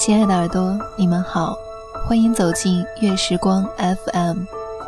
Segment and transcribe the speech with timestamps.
[0.00, 1.54] 亲爱的耳朵，你们好，
[2.08, 4.38] 欢迎走进月时光 FM，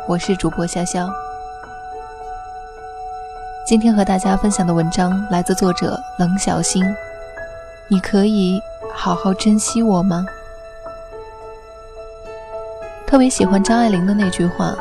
[0.07, 1.07] 我是主播潇潇。
[3.63, 6.83] 今天和大家分享的文章来自作者冷小星。
[7.87, 8.59] 你可以
[8.91, 10.25] 好好珍惜我吗？
[13.05, 14.73] 特别喜欢张爱玲的那句话：“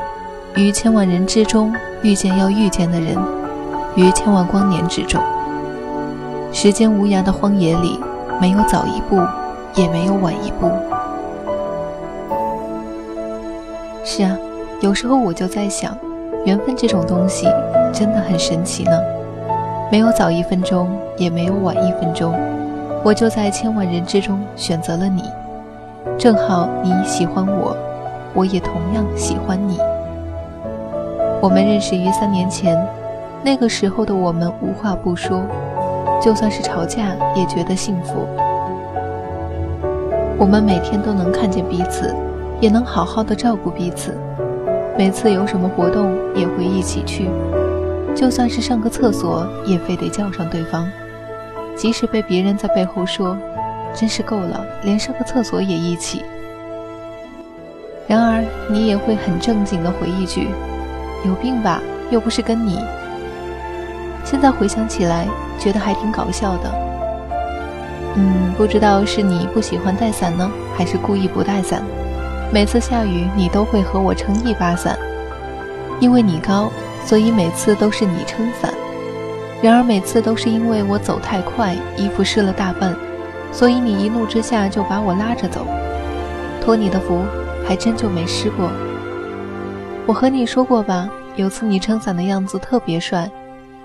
[0.56, 3.14] 于千万人之中遇见要遇见的人，
[3.96, 5.22] 于千万光年之中。”
[6.54, 8.00] 时间无涯的荒野里，
[8.40, 9.20] 没有早一步，
[9.74, 10.70] 也没有晚一步。
[14.04, 14.36] 是啊，
[14.80, 15.96] 有时候我就在想，
[16.44, 17.46] 缘分这种东西
[17.92, 19.00] 真的很神奇呢。
[19.90, 22.34] 没有早一分钟，也没有晚一分钟，
[23.04, 25.24] 我就在千万人之中选择了你。
[26.18, 27.76] 正好你喜欢我，
[28.34, 29.78] 我也同样喜欢你。
[31.40, 32.76] 我们认识于三年前，
[33.42, 35.42] 那个时候的我们无话不说。
[36.20, 38.26] 就算是吵架，也觉得幸福。
[40.42, 42.12] 我们每天都能看见彼此，
[42.60, 44.18] 也能好好的照顾彼此。
[44.98, 47.30] 每次有什么活动，也会一起去。
[48.12, 50.90] 就算是上个厕所，也非得叫上对方。
[51.76, 53.38] 即使被别人在背后说
[53.94, 56.24] ：“真是够了，连上个厕所也一起。”
[58.08, 60.48] 然而，你也会很正经的回一句
[61.24, 61.80] ：“有病吧？
[62.10, 62.80] 又不是跟你。”
[64.26, 65.24] 现在回想起来，
[65.56, 66.91] 觉得还挺搞笑的。
[68.14, 71.82] 嗯，不知道是你不喜欢带伞呢，还是故意不带伞？
[72.52, 74.98] 每次下雨，你都会和我撑一把伞。
[75.98, 76.70] 因为你高，
[77.06, 78.72] 所以每次都是你撑伞。
[79.62, 82.94] 然而每次都是因为我走太快，衣服湿了大半，
[83.52, 85.66] 所以你一怒之下就把我拉着走。
[86.60, 87.24] 托你的福，
[87.66, 88.68] 还真就没湿过。
[90.04, 93.30] 我和你说过吧，有次你撑伞的样子特别帅。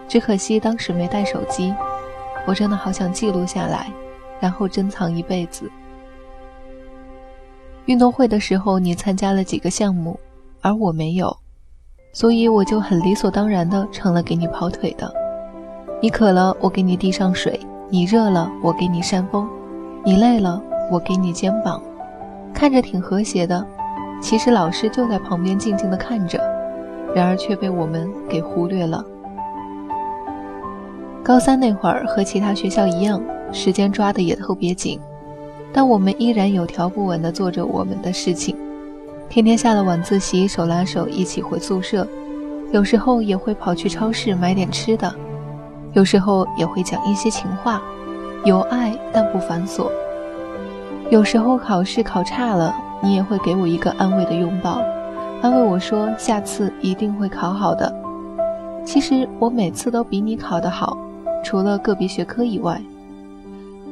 [0.08, 1.74] 只可惜当时没带手机，
[2.46, 3.88] 我真的好想记录下来，
[4.40, 5.70] 然后珍藏一辈子。
[7.86, 10.20] 运动会的时候，你参加了几个项目，
[10.62, 11.36] 而我没有，
[12.12, 15.12] 所以我就很理所当然的成了给你跑腿的。
[16.02, 17.58] 你渴了，我给你递上水；
[17.90, 19.48] 你热了，我给你扇风；
[20.04, 20.62] 你累了，
[20.92, 21.82] 我给你肩膀。
[22.54, 23.66] 看着挺和谐的，
[24.22, 26.40] 其实老师就在旁边静静的看着，
[27.16, 29.04] 然而却被我们给忽略了。
[31.24, 33.22] 高三那会儿和其他学校一样，
[33.52, 35.00] 时间抓的也特别紧，
[35.74, 38.56] 但我们依然有条不紊地做着我们的事情。
[39.30, 42.08] 天天下了晚自习，手拉手一起回宿舍，
[42.72, 45.14] 有时候也会跑去超市买点吃的，
[45.94, 47.82] 有时候也会讲一些情话，
[48.46, 49.90] 有爱但不繁琐。
[51.10, 54.82] 有时候考试考差了，你也会给我一个安慰的拥抱，
[55.42, 57.94] 安慰我说下次一定会考好的。
[58.86, 60.98] 其实我每次都比你考得好。
[61.44, 62.82] 除了个别学科以外，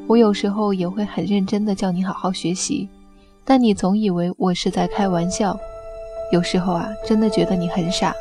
[0.07, 2.87] 我有时候也会很认真的叫你好好学习，
[3.43, 5.57] 但你总以为我是在开玩笑。
[6.31, 8.13] 有时候啊，真的觉得你很傻。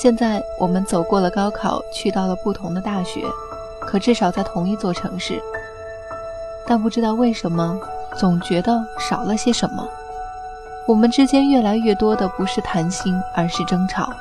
[0.00, 3.24] 现在我们走过了高考，去到了不同的大学，
[3.80, 5.40] 可至少在同一座城市。
[6.64, 7.80] 但不知道为什么，
[8.16, 9.86] 总觉得少了些什么。
[10.86, 14.12] 我们之间越来越多的不是谈心，而是争吵。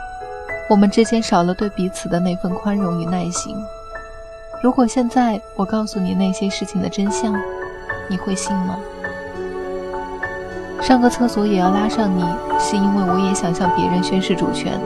[0.67, 3.55] 我们之间少了对彼此的那份宽容与耐心。
[4.61, 7.33] 如果现在我告诉你那些事情的真相，
[8.09, 8.77] 你会信吗？
[10.81, 12.25] 上个厕所也要拉上你，
[12.59, 14.77] 是因为我也想向别人宣示主权，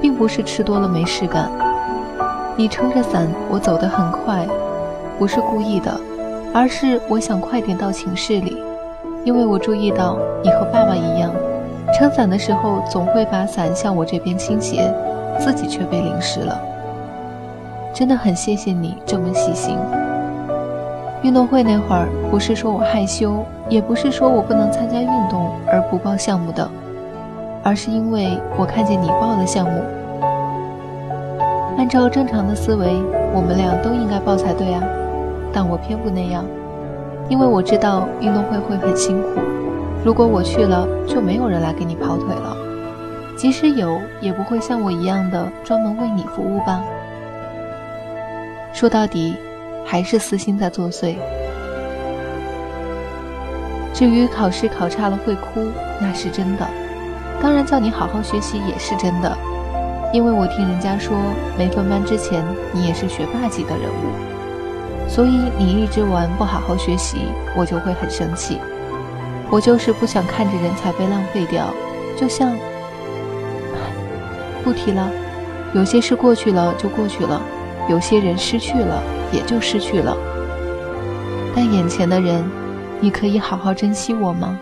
[0.00, 1.50] 并不是吃多了没事干。
[2.56, 4.48] 你撑着伞，我走得很快，
[5.18, 5.94] 不是故意的，
[6.54, 8.62] 而是我想快点到寝室里，
[9.24, 11.30] 因为我注意到你和爸爸一样，
[11.98, 14.90] 撑伞的时候总会把伞向我这边倾斜。
[15.38, 16.60] 自己却被淋湿了，
[17.92, 19.76] 真的很谢谢你这么细心。
[21.22, 26.68] 运动会那会儿，不是说我害羞，也不是说我不能参加运动而不报项目的，
[27.62, 29.72] 而是因为我看见你报了项目。
[31.76, 32.94] 按照正常的思维，
[33.34, 34.82] 我们俩都应该报才对啊，
[35.52, 36.44] 但我偏不那样，
[37.28, 39.40] 因为我知道运动会会很辛苦，
[40.02, 42.56] 如果我去了，就没有人来给你跑腿了。
[43.36, 46.82] 即使有，也不会像我一样的专门为你服务吧。
[48.72, 49.36] 说到底，
[49.84, 51.16] 还是私心在作祟。
[53.92, 55.70] 至于考试考差了会哭，
[56.00, 56.66] 那是真的。
[57.40, 59.36] 当然，叫你好好学习也是真的，
[60.12, 61.14] 因为我听人家说，
[61.58, 68.58] 没分班之前你也是学霸级的人物，所以你一直玩不好好学习，我就会很生气。
[69.50, 71.66] 我就是不想看着人才被浪费掉，
[72.16, 72.56] 就像。
[74.64, 75.10] 不提了，
[75.74, 77.42] 有些事过去了就过去了，
[77.88, 79.02] 有些人失去了
[79.32, 80.16] 也就失去了。
[81.54, 82.44] 但眼前的人，
[83.00, 84.58] 你可以好好珍惜我吗？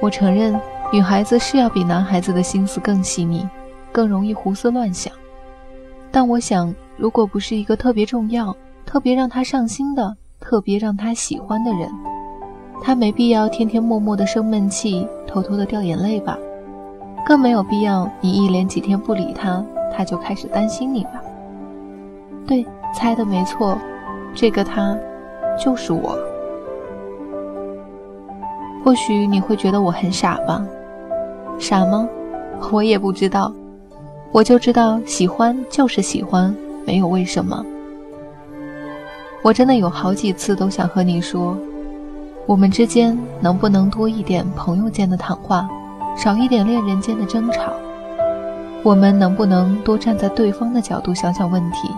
[0.00, 0.58] 我承认，
[0.92, 3.46] 女孩子是要比男孩子的心思更细腻，
[3.92, 5.12] 更容易胡思乱想。
[6.10, 8.56] 但我想，如果不是一个特别重要、
[8.86, 11.88] 特别让他上心的、特别让他喜欢的人，
[12.82, 16.36] 他没必要天天默默的生闷气，偷偷的掉眼泪吧。
[17.26, 19.62] 更没有必要你一连几天不理他，
[19.96, 21.22] 他就开始担心你了。
[22.46, 23.78] 对，猜的没错，
[24.34, 24.96] 这个他，
[25.62, 26.18] 就是我。
[28.82, 30.64] 或许你会觉得我很傻吧？
[31.58, 32.08] 傻吗？
[32.72, 33.52] 我也不知道，
[34.32, 36.54] 我就知道喜欢就是喜欢，
[36.86, 37.64] 没有为什么。
[39.42, 41.56] 我真的有好几次都想和你说，
[42.46, 45.68] 我们之间能不能多一点朋友间的谈话，
[46.16, 47.72] 少一点恋人间的争吵？
[48.82, 51.90] 我们能不能多站在对方的角度想想问题？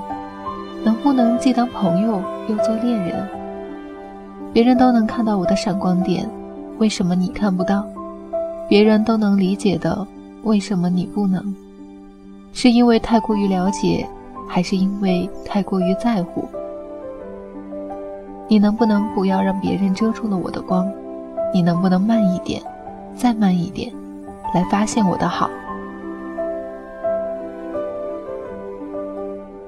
[0.84, 3.25] 能不能既当朋友又做恋人？
[4.52, 6.29] 别人都能看到我的闪光点。
[6.79, 7.84] 为什么你看不到？
[8.69, 10.05] 别人都能理解的，
[10.43, 11.55] 为什么你不能？
[12.52, 14.05] 是因为太过于了解，
[14.49, 16.49] 还是因为太过于在乎？
[18.49, 20.90] 你能不能不要让别人遮住了我的光？
[21.55, 22.61] 你能不能慢一点，
[23.17, 23.93] 再慢一点，
[24.52, 25.49] 来发现我的好？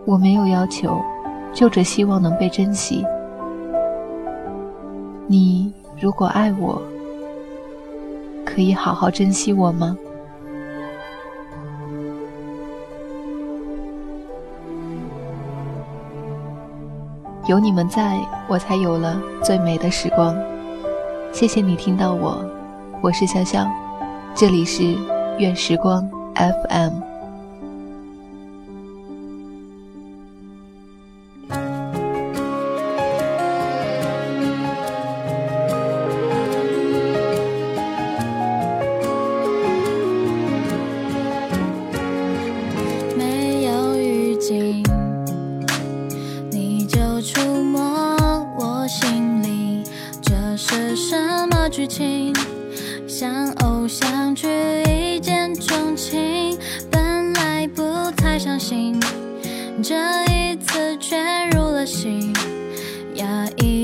[0.06, 1.00] 我没有要求，
[1.52, 3.04] 就只希望能被珍惜。
[5.26, 6.80] 你如果爱我，
[8.44, 9.96] 可以好好珍惜我吗？
[17.46, 18.18] 有你们在，
[18.48, 20.36] 我才有了最美的时光。
[21.32, 22.44] 谢谢你听到我，
[23.00, 23.66] 我是潇潇，
[24.34, 24.96] 这里是
[25.38, 27.13] 愿时光 FM。
[59.82, 59.94] 这
[60.32, 61.16] 一次却
[61.50, 62.32] 入了心
[63.14, 63.83] 压抑